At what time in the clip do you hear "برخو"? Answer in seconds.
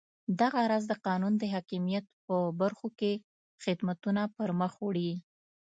2.61-2.87